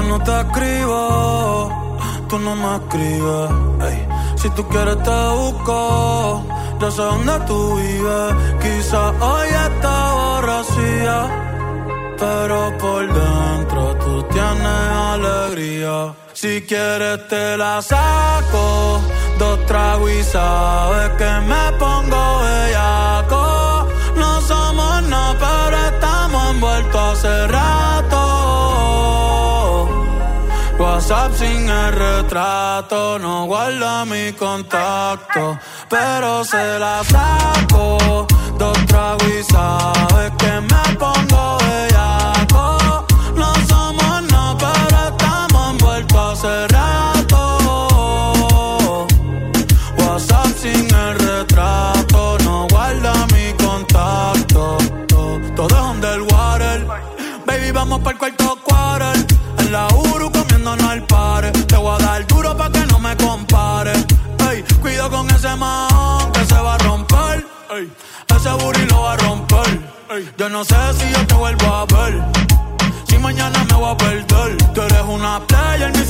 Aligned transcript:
Yo 0.00 0.08
no 0.08 0.18
te 0.24 0.40
escribo, 0.40 1.98
tú 2.26 2.38
no 2.38 2.54
me 2.56 2.76
escribes. 2.76 3.50
Ey. 3.86 4.08
Si 4.36 4.48
tú 4.50 4.66
quieres 4.68 4.96
te 5.02 5.20
busco, 5.40 6.42
yo 6.80 6.90
sé 6.90 7.02
dónde 7.02 7.38
tú 7.46 7.76
vives. 7.76 8.34
Quizá 8.62 9.10
hoy 9.10 9.48
está 9.68 10.12
borracía, 10.12 11.18
pero 12.18 12.78
por 12.78 13.02
dentro 13.12 13.94
tú 13.96 14.22
tienes 14.32 14.88
alegría. 15.12 16.14
Si 16.32 16.62
quieres 16.62 17.28
te 17.28 17.58
la 17.58 17.82
saco, 17.82 19.00
dos 19.38 19.66
tragos 19.66 20.10
y 20.10 20.22
sabes 20.22 21.10
que 21.18 21.30
me 21.50 21.64
pongo 21.78 22.22
bellaco. 22.44 23.86
No 24.16 24.40
somos 24.40 25.02
nada, 25.10 25.36
pero 25.38 25.76
estamos 25.92 26.50
envueltos 26.52 27.18
hace 27.18 27.46
rato. 27.48 28.19
WhatsApp 31.10 31.34
sin 31.34 31.68
el 31.68 31.92
retrato, 31.92 33.18
no 33.18 33.44
guarda 33.46 34.04
mi 34.04 34.32
contacto, 34.32 35.58
pero 35.88 36.44
se 36.44 36.78
la 36.78 37.02
saco. 37.02 37.89
No 70.50 70.64
sé 70.64 70.74
si 70.94 71.12
yo 71.12 71.26
te 71.26 71.34
vuelvo 71.34 71.66
a 71.66 71.86
ver. 71.86 72.22
Si 73.08 73.16
mañana 73.18 73.64
me 73.64 73.74
voy 73.74 73.92
a 73.92 73.96
perder. 73.96 74.56
Tú 74.74 74.82
eres 74.82 75.02
una 75.02 75.40
player, 75.46 75.92
me 75.96 76.09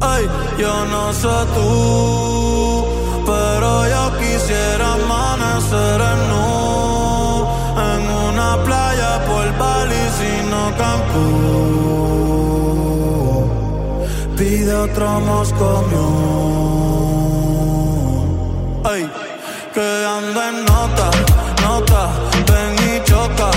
Ay, 0.00 0.24
yo 0.58 0.74
no 0.86 1.12
sé 1.12 1.36
tú, 1.54 2.84
pero 3.26 3.70
yo 3.94 4.02
quisiera 4.18 4.86
amanecer 4.94 6.00
en 6.12 6.20
nu 6.30 6.48
en 7.90 8.02
una 8.28 8.50
playa 8.66 9.10
por 9.28 9.46
Bali, 9.58 10.04
sino 10.18 10.58
Cancún. 10.80 11.68
Pide 14.36 14.72
otro 14.74 15.20
Moscow 15.20 15.84
Ay, 18.84 19.02
que 19.74 19.88
ando 20.16 20.40
en 20.48 20.64
nota, 20.64 21.10
nota, 21.62 22.02
ven 22.46 22.74
y 22.88 23.04
choca 23.04 23.50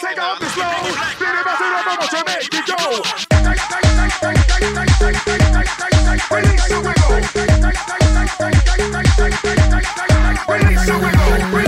Take 0.00 0.18
off 0.20 0.38
the 0.40 0.46
slow. 0.46 0.66
Viene 1.18 1.42
más 1.44 1.60
una 1.60 1.82
vamos 1.86 2.12
a 2.12 2.24
México. 2.24 2.76
Release 6.30 6.68
the 6.68 6.76
wiggle. 6.80 7.08
Release 7.08 7.62
the 7.62 7.86
wiggle. 10.48 10.48
Release 10.48 10.86
the 10.86 11.67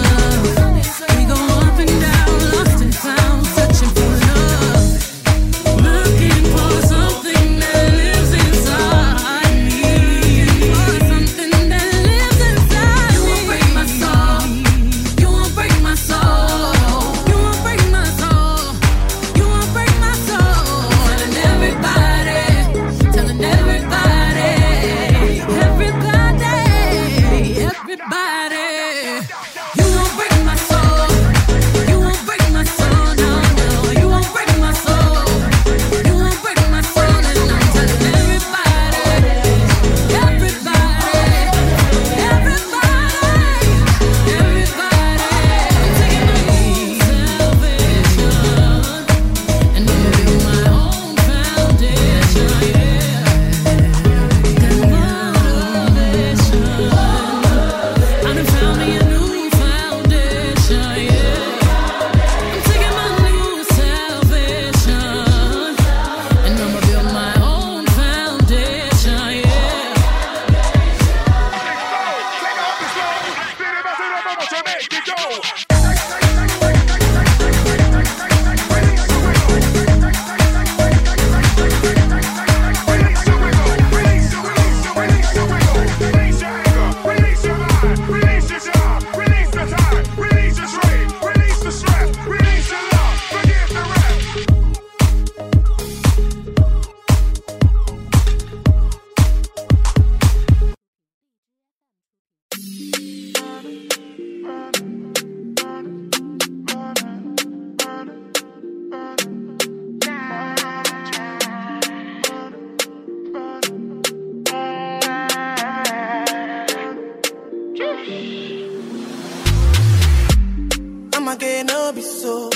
I'ma 121.13 121.35
get 121.35 121.65
no 121.65 121.91
be 121.93 122.01
so. 122.01 122.49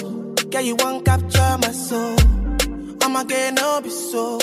Girl, 0.50 0.62
you 0.62 0.76
won't 0.78 1.04
capture 1.04 1.58
my 1.62 1.72
soul. 1.72 2.16
I'ma 3.02 3.24
get 3.26 3.54
no 3.54 3.82
be 3.82 3.90
so. 3.90 4.40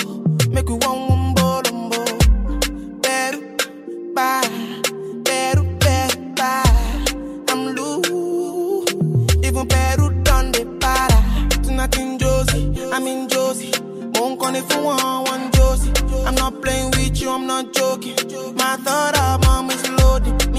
Make 0.51 0.69
you 0.69 0.75
one 0.75 1.09
wumbo 1.09 1.63
lumbo. 1.65 3.01
Better, 3.01 3.41
bye. 4.13 4.47
Better, 5.23 5.63
better, 5.79 6.19
bye. 6.35 7.05
I'm 7.49 7.69
loose. 7.75 8.93
Even 9.43 9.67
better 9.67 10.09
done 10.21 10.51
the 10.51 10.77
para. 10.79 11.63
Tonight 11.63 11.97
in 11.97 12.19
Josie, 12.19 12.71
I'm 12.93 13.07
in 13.07 13.27
Josie. 13.29 13.71
Won't 14.13 14.39
call 14.39 14.53
it 14.55 14.63
for 14.71 14.83
one, 14.83 15.23
one 15.25 15.51
Josie. 15.53 15.91
I'm 16.27 16.35
not 16.35 16.61
playing 16.61 16.91
with 16.91 17.19
you, 17.19 17.31
I'm 17.31 17.47
not 17.47 17.73
joking. 17.73 18.15
My 18.55 18.75
thought 18.77 19.12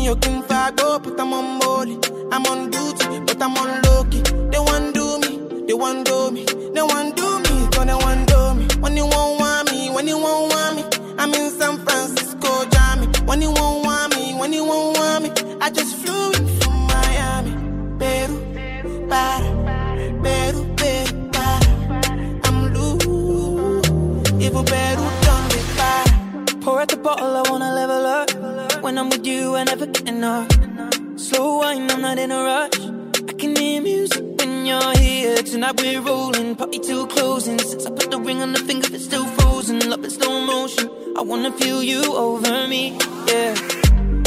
you 0.04 0.16
can 0.16 0.42
fuck 0.42 0.80
up, 0.82 1.02
but 1.04 1.18
I'm 1.18 1.32
on 1.32 1.58
molly. 1.58 1.99
I'm 2.30 2.44
on 2.46 2.70
duty, 2.70 3.20
but 3.26 3.42
I'm 3.42 3.56
on 3.56 3.82
low 3.82 4.04
key. 4.04 4.20
They 4.52 4.58
want 4.58 4.94
do 4.94 5.18
me, 5.20 5.64
they 5.66 5.73
want 5.73 6.06
do 6.06 6.30
me, 6.30 6.44
they 6.44 6.82
want 6.82 7.16
do 7.16 7.38
me, 7.44 7.68
so 7.73 7.84
they 7.84 7.94
want 7.94 8.28
do 8.28 8.54
me. 8.54 8.66
When 8.80 8.96
you 8.96 9.06
won't 9.06 9.40
want 9.40 9.73
me, 9.73 9.90
when 9.90 10.06
you 10.06 10.18
won't 10.18 10.52
want 10.52 10.76
me, 10.76 10.84
I'm 11.18 11.32
in 11.32 11.50
San 11.50 11.78
Francisco, 11.84 12.50
Jammy. 12.73 13.06
When 13.25 13.40
you 13.40 13.50
won't 13.52 13.87
want 13.87 14.14
me, 14.16 14.34
when 14.34 14.52
you 14.52 14.64
won't 14.64 14.99
want 14.99 15.25
me, 15.25 15.30
I 15.61 15.70
just 15.70 15.96
flew 15.96 16.32
in 16.32 16.46
from 16.61 16.75
Miami. 16.92 17.52
Peru, 17.99 19.08
para, 19.08 19.49
Peru, 20.23 20.75
Peru, 20.76 21.30
para. 21.32 22.40
I'm 22.44 22.75
loose, 22.75 24.30
even 24.44 24.64
Peru 24.66 25.04
done 25.25 25.49
the 25.49 25.61
para. 25.78 26.61
Pour 26.61 26.80
out 26.80 26.88
the 26.88 26.96
bottle, 26.99 27.37
I 27.37 27.50
wanna 27.50 27.75
up. 27.75 27.83
When 28.94 29.06
I'm 29.06 29.10
with 29.10 29.26
you, 29.26 29.56
I 29.56 29.64
never 29.64 29.86
get 29.86 30.08
enough. 30.08 30.48
Slow 31.16 31.58
wine, 31.58 31.90
I'm 31.90 32.00
not 32.00 32.16
in 32.16 32.30
a 32.30 32.40
rush. 32.44 32.78
I 33.28 33.32
can 33.32 33.56
hear 33.56 33.82
music 33.82 34.22
when 34.38 34.66
you're 34.66 34.96
here. 34.98 35.42
Tonight 35.42 35.80
we're 35.80 36.00
rolling, 36.00 36.54
party 36.54 36.78
till 36.78 37.04
closing. 37.08 37.58
Since 37.58 37.86
I 37.86 37.90
put 37.90 38.12
the 38.12 38.20
ring 38.20 38.40
on 38.40 38.52
the 38.52 38.60
finger, 38.60 38.86
it's 38.92 39.06
still 39.06 39.26
frozen. 39.26 39.80
Love 39.90 40.04
in 40.04 40.10
slow 40.10 40.40
motion. 40.46 40.88
I 41.18 41.22
wanna 41.22 41.50
feel 41.50 41.82
you 41.82 42.02
over 42.14 42.68
me, 42.68 42.96
yeah. 43.26 43.54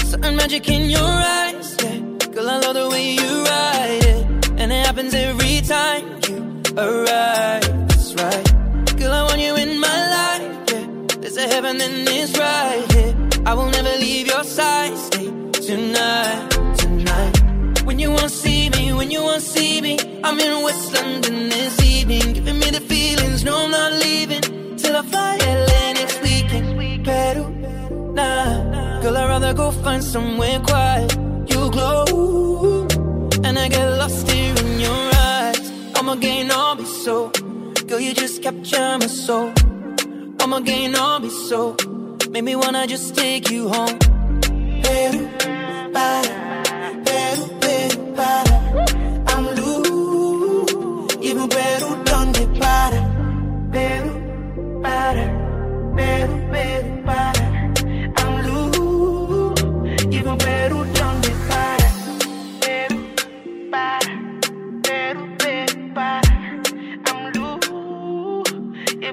Certain 0.03 0.35
magic 0.35 0.67
in 0.67 0.89
your 0.89 1.13
eyes, 1.39 1.77
yeah. 1.81 1.99
Girl, 2.33 2.49
I 2.49 2.59
love 2.59 2.75
the 2.75 2.89
way 2.89 3.13
you 3.13 3.43
ride 3.45 4.03
it. 4.03 4.49
And 4.59 4.73
it 4.73 4.85
happens 4.85 5.13
every 5.13 5.61
time 5.61 6.19
you 6.27 6.61
arrive, 6.75 7.87
that's 7.87 8.13
right. 8.15 8.97
Girl, 8.97 9.13
I 9.13 9.23
want 9.29 9.39
you 9.39 9.55
in 9.55 9.79
my 9.79 9.99
life, 10.17 10.73
yeah. 10.73 10.87
There's 11.21 11.37
a 11.37 11.47
heaven 11.47 11.79
and 11.79 12.05
it's 12.09 12.37
right 12.37 12.91
here. 12.91 13.26
I 13.47 13.53
will 13.53 13.69
never 13.69 13.95
leave 13.97 14.27
your 14.27 14.43
side. 14.43 14.97
Stay 14.97 15.27
tonight, 15.67 16.49
tonight. 16.77 17.81
When 17.85 17.97
you 17.97 18.11
won't 18.11 18.29
see 18.29 18.69
me, 18.71 18.91
when 18.91 19.09
you 19.09 19.21
won't 19.23 19.41
see 19.41 19.79
me. 19.79 19.97
I'm 20.21 20.37
in 20.37 20.63
West 20.65 20.93
London 20.93 21.47
this 21.47 21.81
evening, 21.81 22.33
giving 22.33 22.59
me 22.59 22.69
the 22.71 22.81
feelings. 22.81 23.45
No, 23.45 23.63
I'm 23.63 23.71
not 23.71 23.93
leaving 23.93 24.41
till 24.75 24.97
I 24.97 25.01
fly 25.01 25.37
LA 25.37 25.93
next 25.93 26.21
weekend. 26.21 27.05
Peru, 27.05 27.45
nah, 28.17 28.99
girl, 29.01 29.15
I'd 29.15 29.29
rather 29.29 29.53
go 29.53 29.71
find 29.71 30.03
somewhere 30.03 30.59
quiet. 30.59 31.15
You 31.49 31.71
glow, 31.71 32.85
and 33.45 33.57
I 33.57 33.69
get 33.69 33.87
lost 33.97 34.29
here 34.29 34.55
in 34.57 34.79
your 34.81 35.03
eyes. 35.15 35.71
I'm 35.95 36.09
again, 36.09 36.51
I'll 36.51 36.75
be 36.75 36.83
so. 36.83 37.29
Girl, 37.87 38.01
you 38.01 38.13
just 38.13 38.43
capture 38.43 38.97
my 38.99 39.07
soul. 39.07 39.53
I'm 40.41 40.51
again, 40.51 40.97
I'll 40.97 41.21
be 41.21 41.29
so. 41.29 41.77
Make 42.37 42.43
me 42.43 42.55
wanna 42.55 42.85
just 42.85 43.15
take 43.15 43.49
you 43.49 43.67
home. 43.67 43.97
Peru, 43.97 45.27
para, 45.91 46.61
Peru, 47.03 47.47
Peru, 47.59 48.13
para. 48.15 48.55
I'm 49.29 49.45
Peru, 51.49 51.89
para. 52.59 52.99
Peru, 53.71 54.11
para, 54.83 55.25
Peru, 55.95 56.35
Peru, 56.51 57.03
para. 57.07 57.47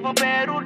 I'm 0.05 0.13
Peru, 0.13 0.64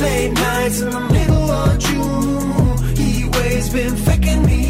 Late 0.00 0.32
nights 0.32 0.80
in 0.80 0.90
the 0.90 1.00
middle 1.00 1.50
of 1.50 1.78
June. 1.78 2.96
Heat 2.96 3.36
waves 3.36 3.68
been 3.68 3.96
faking 3.96 4.46
me 4.46 4.69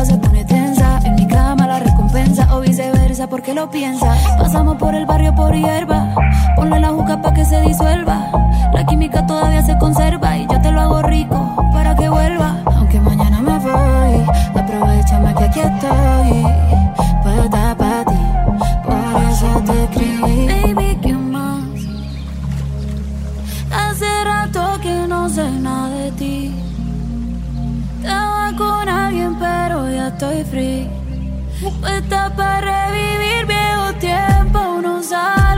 cosa 0.00 0.12
se 0.12 0.18
pone 0.18 0.44
tensa. 0.44 0.98
En 1.04 1.14
mi 1.14 1.26
cama 1.26 1.66
la 1.66 1.78
recompensa 1.78 2.54
o 2.54 2.60
viceversa, 2.60 3.28
porque 3.28 3.54
lo 3.54 3.70
piensa. 3.70 4.16
Pasamos 4.38 4.76
por 4.76 4.94
el 4.94 5.06
barrio 5.06 5.34
por 5.34 5.54
hierba. 5.54 6.14
Ponle 6.56 6.80
la 6.80 6.88
juca 6.88 7.20
pa' 7.20 7.32
que 7.34 7.44
se 7.44 7.60
disuelva. 7.60 8.30
La 8.72 8.84
química 8.86 9.26
todavía 9.26 9.62
se 9.62 9.76
conserva 9.78 10.38
y 10.38 10.46
yo 10.50 10.60
te 10.60 10.70
lo 10.70 10.80
hago 10.80 11.02
rico 11.02 11.38
para 11.72 11.94
que 11.94 12.08
vuelva. 12.08 12.56
Aunque 12.76 13.00
mañana 13.00 13.40
me 13.40 13.58
voy, 13.58 14.14
aprovechame 14.54 15.34
que 15.34 15.44
aquí 15.44 15.60
estoy. 15.60 16.32
Puesta 17.22 17.74
para 17.76 18.04
ti, 18.04 18.20
por 18.84 19.22
eso 19.30 19.48
te 19.66 19.84
escribí. 19.84 20.46
Baby, 20.46 20.98
¿qué 21.02 21.12
más? 21.12 21.60
Hace 23.82 24.24
rato 24.24 24.62
que 24.82 24.94
no 25.08 25.28
sé 25.28 25.50
nada 25.50 25.88
de 25.90 26.10
ti. 26.12 26.54
Estaba 28.02 28.52
con 28.56 28.88
alguien, 28.88 29.36
pero 29.38 29.69
ya 30.00 30.08
estoy 30.08 30.44
free. 30.44 30.88
Puesta 31.80 32.32
para 32.34 32.60
revivir 32.60 33.46
viejo 33.46 33.86
tiempo. 34.00 34.60
No 34.82 35.02
salgo 35.02 35.49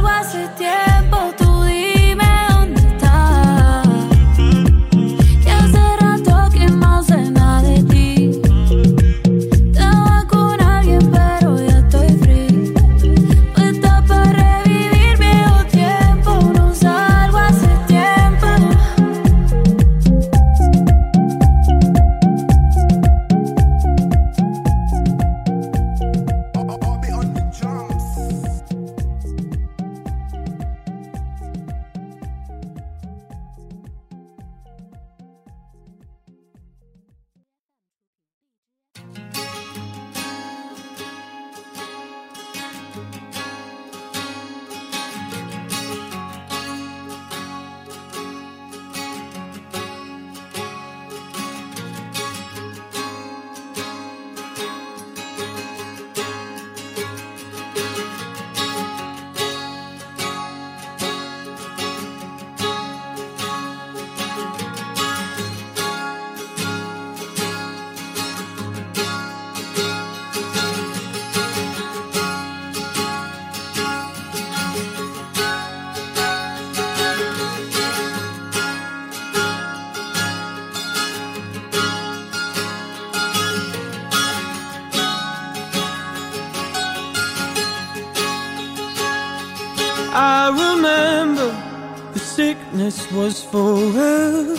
was 93.22 93.44
forever. 93.44 94.56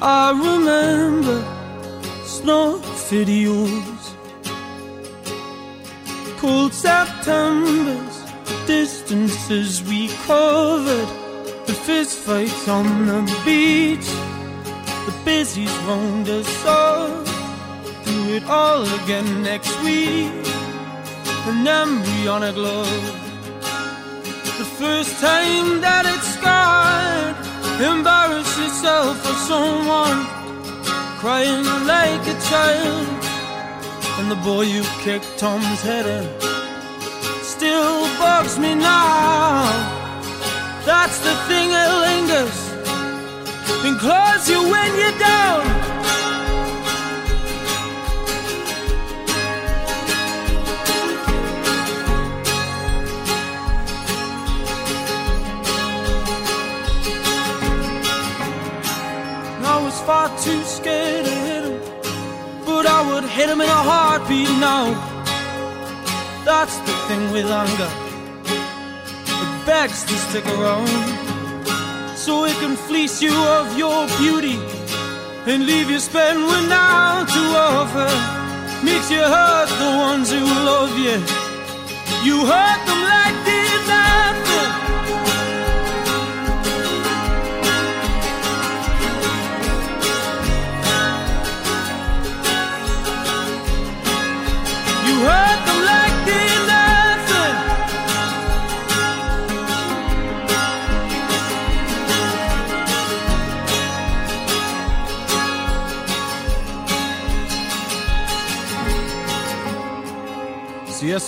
I 0.00 0.24
remember 0.48 1.38
snow 2.24 2.80
videos, 3.10 4.02
cold 6.40 6.72
Septembers, 6.72 8.16
distances 8.66 9.82
we 9.90 10.08
covered, 10.28 11.10
the 11.66 11.76
fist 11.86 12.16
fights 12.26 12.66
on 12.68 12.86
the 13.06 13.20
beach, 13.44 14.10
the 15.06 15.14
busies 15.26 15.74
round 15.88 16.26
us 16.28 16.52
all. 16.64 17.24
Do 18.06 18.16
it 18.36 18.44
all 18.44 18.82
again 19.00 19.42
next 19.42 19.74
week 19.82 20.32
an 21.50 21.66
embryonic 21.66 22.56
love. 22.56 23.22
The 24.62 24.68
first 24.82 25.18
time 25.18 25.80
that 25.80 26.04
it 26.06 26.22
scarred, 26.34 26.61
embarrass 27.82 28.58
yourself 28.58 29.18
for 29.24 29.34
someone, 29.50 30.24
crying 31.18 31.64
like 31.86 32.24
a 32.34 32.38
child. 32.50 33.08
And 34.18 34.30
the 34.30 34.40
boy 34.44 34.62
you 34.62 34.82
kicked 35.02 35.38
Tom's 35.38 35.82
head 35.82 36.06
in 36.06 36.52
still 37.42 38.02
bugs 38.18 38.58
me 38.58 38.74
now. 38.74 39.70
That's 40.84 41.18
the 41.20 41.34
thing 41.48 41.68
that 41.70 41.90
lingers 42.06 42.58
and 43.84 43.98
claws 44.00 44.48
you 44.48 44.60
when 44.70 44.90
you're 44.98 45.18
down. 45.18 45.71
Too 60.42 60.64
scared 60.64 61.24
to 61.24 61.30
hit 61.30 61.64
him, 61.64 61.78
but 62.66 62.84
I 62.84 63.00
would 63.08 63.22
hit 63.22 63.48
him 63.48 63.60
in 63.60 63.68
a 63.68 63.82
heartbeat 63.90 64.50
now. 64.58 64.90
That's 66.44 66.76
the 66.78 66.94
thing 67.06 67.30
with 67.30 67.46
anger, 67.46 67.90
it 69.42 69.66
begs 69.66 70.02
to 70.02 70.14
stick 70.26 70.44
around, 70.58 70.88
so 72.16 72.44
it 72.44 72.56
can 72.56 72.74
fleece 72.74 73.22
you 73.22 73.34
of 73.58 73.78
your 73.78 74.08
beauty 74.18 74.58
and 75.46 75.64
leave 75.64 75.88
you 75.88 76.00
spent 76.00 76.38
with 76.38 76.68
now 76.68 77.24
to 77.24 77.42
offer. 77.70 78.10
Makes 78.84 79.12
you 79.12 79.22
hurt 79.22 79.70
the 79.78 79.90
ones 80.08 80.32
who 80.32 80.42
love 80.42 80.92
you. 80.98 81.22
You 82.26 82.46
hurt 82.46 82.91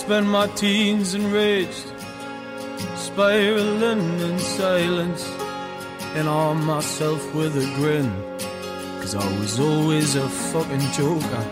spent 0.05 0.27
my 0.27 0.45
teens 0.49 1.15
enraged, 1.15 1.91
spiraling 2.95 4.19
in 4.19 4.37
silence, 4.37 5.27
and 6.13 6.27
arm 6.27 6.63
myself 6.63 7.33
with 7.33 7.57
a 7.57 7.65
grin. 7.75 8.11
Cause 8.99 9.15
I 9.15 9.27
was 9.39 9.59
always 9.59 10.15
a 10.15 10.29
fucking 10.29 10.87
joker, 10.91 11.45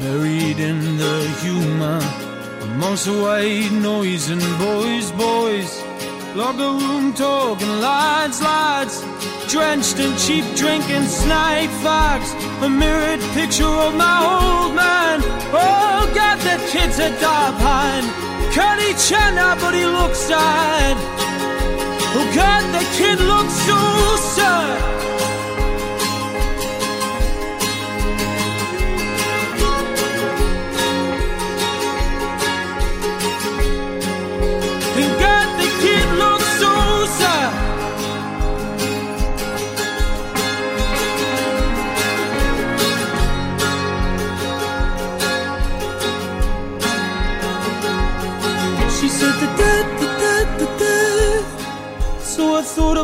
buried 0.00 0.58
in 0.60 0.98
the 0.98 1.16
humor, 1.40 1.98
amongst 2.60 3.06
the 3.06 3.18
white 3.22 3.72
noise 3.72 4.28
and 4.28 4.42
boys, 4.58 5.10
boys. 5.12 5.83
Locker 6.34 6.72
room 6.84 7.12
talk 7.12 7.62
and 7.62 7.80
lads, 7.80 8.42
lads, 8.42 9.04
drenched 9.46 10.00
in 10.00 10.16
cheap 10.16 10.44
drink 10.56 10.82
and 10.90 11.06
snipe 11.06 11.70
fags. 11.78 12.30
A 12.60 12.68
mirrored 12.68 13.20
picture 13.38 13.74
of 13.86 13.94
my 13.94 14.18
old 14.18 14.74
man. 14.74 15.20
Oh, 15.54 16.10
God, 16.12 16.38
that 16.42 16.58
kid's 16.72 16.98
a 16.98 17.10
dark 17.20 17.54
pine. 17.62 18.06
Can't 18.50 18.80
he 18.82 18.94
but 19.62 19.74
he 19.74 19.86
looks 19.86 20.18
sad. 20.18 20.96
Oh, 22.18 22.26
God, 22.34 22.64
the 22.74 22.84
kid 22.98 23.20
looks 23.20 23.54
so 23.70 23.78
sad. 24.34 25.03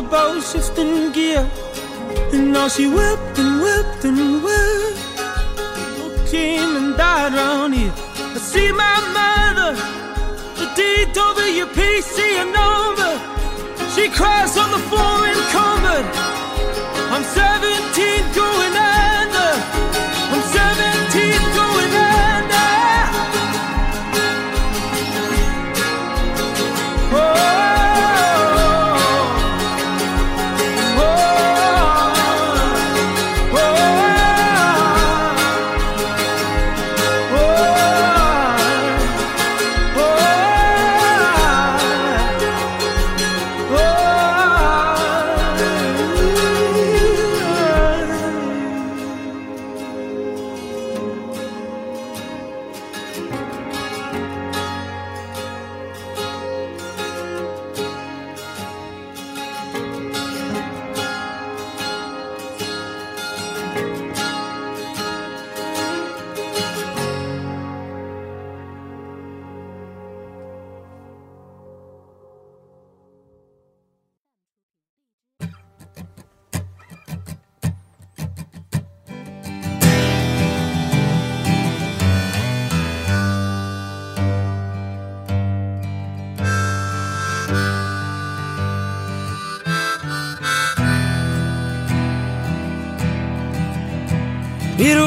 About 0.05 0.43
shifting 0.43 1.11
gear. 1.11 1.43
And 2.33 2.51
now 2.53 2.67
she 2.67 2.87
whipped 2.87 3.37
and 3.43 3.61
whipped 3.63 4.03
and 4.09 4.43
whipped. 4.43 4.99
Who 5.97 6.05
came 6.29 6.75
and 6.79 6.97
died 6.97 7.33
round 7.33 7.73
here. 7.75 7.93
I 8.35 8.39
see 8.51 8.71
my 8.71 8.97
mother, 9.17 9.71
the 10.59 10.67
your 11.57 11.69
and 12.41 12.51
number. 12.59 13.13
She 13.93 14.09
cries 14.09 14.57
on 14.57 14.69
the 14.75 14.83
foreign 14.91 15.41
cupboard. 15.55 16.05
I'm 17.13 17.23
17 17.23 18.33
going 18.33 18.75
under. 18.77 19.10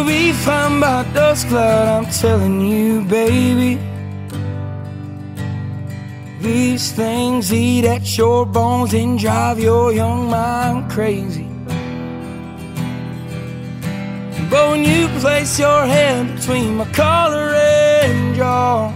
It'll 0.06 0.16
be 0.16 0.32
fine 0.32 0.80
by 0.80 1.02
dusk 1.14 1.48
cloud, 1.48 1.88
I'm 1.88 2.12
telling 2.12 2.60
you, 2.60 3.04
baby. 3.06 3.80
These 6.40 6.92
things 6.92 7.50
eat 7.50 7.86
at 7.86 8.18
your 8.18 8.44
bones 8.44 8.92
and 8.92 9.18
drive 9.18 9.58
your 9.58 9.94
young 9.94 10.28
mind 10.28 10.90
crazy. 10.90 11.48
But 14.50 14.72
when 14.72 14.84
you 14.84 15.08
place 15.20 15.58
your 15.58 15.86
hand 15.86 16.36
between 16.36 16.76
my 16.76 16.84
collar 16.92 17.54
and 17.54 18.36
jaw, 18.36 18.92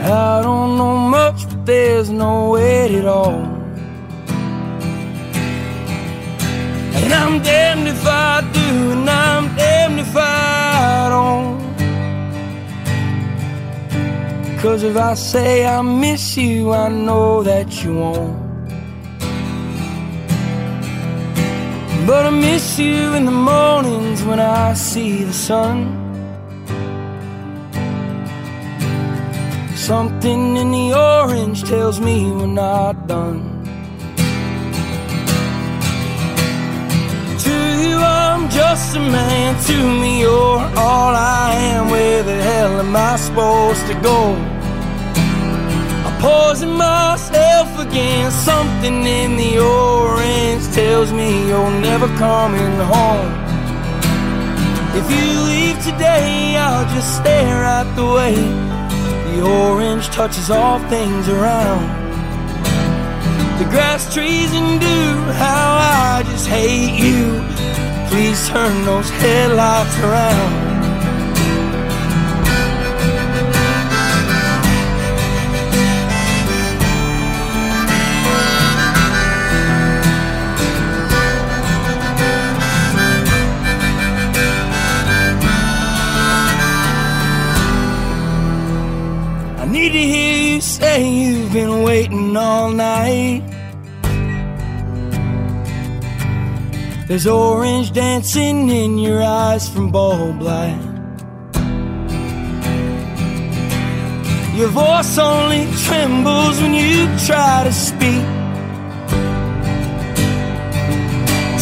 I 0.00 0.42
don't 0.42 0.78
know 0.78 0.96
much, 0.96 1.46
but 1.50 1.66
there's 1.66 2.08
no 2.08 2.52
weight 2.52 2.94
at 2.94 3.04
all. 3.04 3.53
I'm 7.34 7.42
damned 7.42 7.88
if 7.88 8.06
I 8.06 8.42
do, 8.52 8.92
and 8.92 9.10
I'm 9.10 9.56
damned 9.56 9.98
if 9.98 10.14
I 10.16 11.08
don't. 11.10 11.58
Cause 14.60 14.84
if 14.84 14.96
I 14.96 15.14
say 15.14 15.66
I 15.66 15.82
miss 15.82 16.36
you, 16.36 16.72
I 16.72 16.88
know 16.88 17.42
that 17.42 17.82
you 17.82 17.96
won't. 17.96 18.38
But 22.06 22.26
I 22.26 22.30
miss 22.30 22.78
you 22.78 23.14
in 23.14 23.24
the 23.24 23.32
mornings 23.32 24.22
when 24.22 24.38
I 24.38 24.74
see 24.74 25.24
the 25.24 25.32
sun. 25.32 25.78
Something 29.74 30.56
in 30.56 30.70
the 30.70 30.94
orange 30.94 31.64
tells 31.64 31.98
me 31.98 32.30
we're 32.30 32.46
not 32.46 33.08
done. 33.08 33.53
I'm 38.34 38.50
just 38.50 38.96
a 38.96 38.98
man. 38.98 39.54
To 39.66 39.76
me, 40.00 40.18
you're 40.22 40.58
all 40.84 41.14
I 41.14 41.54
am. 41.70 41.88
Where 41.88 42.24
the 42.24 42.42
hell 42.42 42.80
am 42.80 42.96
I 42.96 43.14
supposed 43.14 43.86
to 43.86 43.94
go? 44.02 44.34
I'm 46.04 46.20
poison 46.20 46.70
myself 46.70 47.78
again. 47.78 48.32
Something 48.32 49.06
in 49.06 49.36
the 49.36 49.60
orange 49.60 50.64
tells 50.74 51.12
me 51.12 51.46
you're 51.46 51.80
never 51.80 52.08
coming 52.18 52.76
home. 52.94 53.32
If 54.98 55.06
you 55.16 55.26
leave 55.52 55.78
today, 55.84 56.56
I'll 56.56 56.92
just 56.92 57.14
stare 57.20 57.62
at 57.62 57.86
the 57.94 58.04
way 58.04 58.34
the 59.30 59.42
orange 59.42 60.08
touches 60.08 60.50
all 60.50 60.80
things 60.88 61.28
around. 61.28 61.86
The 63.60 63.66
grass, 63.66 64.12
trees, 64.12 64.52
and 64.52 64.80
dew, 64.80 65.14
how 65.44 65.68
I 65.78 66.24
just 66.32 66.48
hate 66.48 66.98
you. 67.00 67.53
Please 68.08 68.48
turn 68.48 68.84
those 68.84 69.10
headlights 69.10 69.98
around. 70.00 70.64
I 89.60 89.66
need 89.66 89.92
to 89.92 89.98
hear 89.98 90.54
you 90.54 90.60
say 90.60 91.08
you've 91.08 91.52
been 91.52 91.82
waiting 91.82 92.36
all 92.36 92.70
night. 92.70 93.53
There's 97.06 97.26
orange 97.26 97.92
dancing 97.92 98.70
in 98.70 98.96
your 98.96 99.22
eyes 99.22 99.68
from 99.68 99.90
bulb 99.90 100.40
light. 100.40 100.80
Your 104.56 104.68
voice 104.68 105.18
only 105.18 105.66
trembles 105.84 106.62
when 106.62 106.72
you 106.72 107.04
try 107.26 107.64
to 107.64 107.72
speak. 107.72 108.24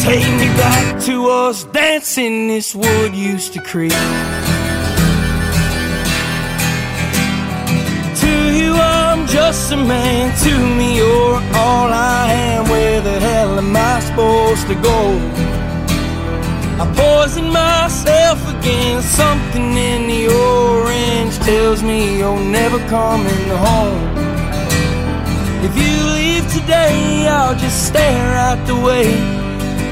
Take 0.01 0.29
me 0.39 0.47
back 0.55 1.03
to 1.03 1.29
us 1.29 1.65
dancing 1.65 2.47
this 2.47 2.73
wood 2.73 3.13
used 3.13 3.51
to 3.53 3.61
creep. 3.61 3.91
Just 9.33 9.71
a 9.71 9.77
man. 9.77 10.29
To 10.43 10.53
me, 10.77 10.97
you're 10.97 11.41
all 11.63 11.89
I 11.91 12.31
am. 12.31 12.69
Where 12.69 13.01
the 13.01 13.19
hell 13.19 13.57
am 13.57 13.75
I 13.75 13.99
supposed 13.99 14.67
to 14.67 14.75
go? 14.75 14.99
I 16.81 16.85
poison 17.01 17.49
myself 17.49 18.39
again. 18.55 19.01
Something 19.01 19.75
in 19.75 20.01
the 20.07 20.23
orange 20.27 21.35
tells 21.39 21.81
me 21.81 22.19
you're 22.19 22.45
never 22.59 22.77
coming 22.97 23.47
home. 23.67 24.05
If 25.67 25.73
you 25.83 25.95
leave 26.19 26.45
today, 26.53 27.27
I'll 27.27 27.55
just 27.55 27.87
stare 27.87 28.33
at 28.49 28.59
the 28.67 28.75
way 28.87 29.07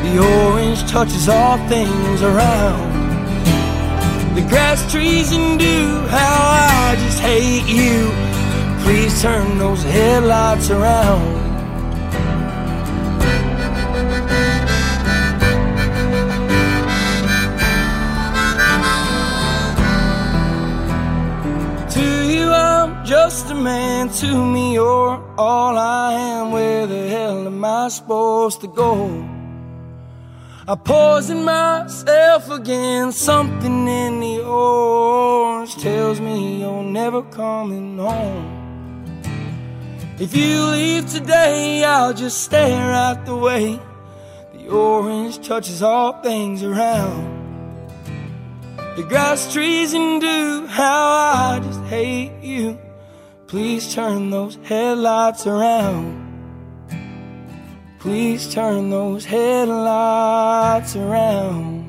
the 0.06 0.20
orange 0.20 0.82
touches 0.88 1.28
all 1.28 1.58
things 1.68 2.22
around. 2.22 2.92
The 4.36 4.44
grass, 4.44 4.80
trees, 4.92 5.32
and 5.32 5.60
dew, 5.60 5.88
how 6.18 6.38
I 6.86 6.96
just 7.04 7.20
hate 7.20 7.66
you. 7.66 8.31
Please 8.84 9.22
turn 9.22 9.58
those 9.58 9.84
headlights 9.84 10.70
around. 10.70 11.40
To 21.92 22.26
you, 22.26 22.52
I'm 22.52 23.06
just 23.06 23.52
a 23.52 23.56
man. 23.56 24.10
To 24.10 24.46
me, 24.46 24.74
you're 24.74 25.24
all 25.38 25.78
I 25.78 26.14
am. 26.14 26.52
Where 26.52 26.88
the 26.88 27.08
hell 27.10 27.46
am 27.46 27.64
I 27.64 27.88
supposed 27.90 28.62
to 28.62 28.68
go? 28.68 29.24
I 30.68 30.76
poison 30.76 31.44
myself 31.44 32.50
again. 32.50 33.12
Something 33.12 33.88
in 33.88 34.20
the 34.20 34.44
orange 34.44 35.76
tells 35.76 36.20
me 36.20 36.62
you're 36.62 36.84
never 36.84 37.22
coming 37.24 37.98
home. 37.98 38.61
If 40.22 40.36
you 40.36 40.66
leave 40.66 41.10
today, 41.10 41.84
I'll 41.84 42.14
just 42.14 42.44
stare 42.44 42.92
out 42.92 43.26
the 43.26 43.36
way. 43.36 43.80
The 44.54 44.68
orange 44.68 45.44
touches 45.48 45.82
all 45.82 46.22
things 46.22 46.62
around. 46.62 47.26
The 48.98 49.02
grass, 49.02 49.52
trees, 49.52 49.96
and 49.96 50.22
dew, 50.22 50.68
how 50.68 51.08
I 51.10 51.60
just 51.64 51.82
hate 51.86 52.40
you. 52.44 52.78
Please 53.48 53.96
turn 53.96 54.30
those 54.30 54.60
headlights 54.62 55.48
around. 55.48 56.06
Please 57.98 58.54
turn 58.54 58.92
those 58.92 59.26
headlights 59.26 60.96
around. 60.96 61.81